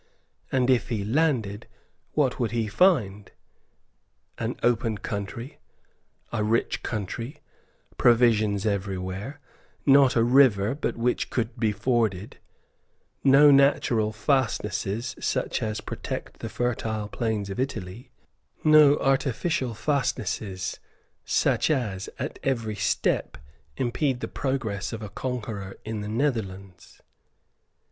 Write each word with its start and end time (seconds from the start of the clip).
And, 0.51 0.71
if 0.71 0.89
he 0.89 1.05
landed, 1.05 1.67
what 2.13 2.39
would 2.39 2.49
he 2.49 2.65
find? 2.67 3.31
An 4.39 4.55
open 4.63 4.97
country; 4.97 5.59
a 6.31 6.43
rich 6.43 6.81
country; 6.81 7.37
provisions 7.99 8.65
everywhere; 8.65 9.39
not 9.85 10.15
a 10.15 10.23
river 10.23 10.73
but 10.73 10.97
which 10.97 11.29
could 11.29 11.55
be 11.59 11.71
forded; 11.71 12.39
no 13.23 13.51
natural 13.51 14.11
fastnesses 14.11 15.15
such 15.19 15.61
as 15.61 15.81
protect 15.81 16.39
the 16.39 16.49
fertile 16.49 17.07
plains 17.07 17.51
of 17.51 17.59
Italy; 17.59 18.09
no 18.63 18.97
artificial 18.97 19.75
fastnesses 19.75 20.79
such 21.25 21.69
as, 21.69 22.09
at 22.17 22.39
every 22.41 22.73
step, 22.75 23.37
impede 23.77 24.19
the 24.19 24.27
progress 24.27 24.93
of 24.93 25.03
a 25.03 25.09
conqueror 25.09 25.77
in 25.85 26.01
the 26.01 26.09
Netherlands. 26.09 27.01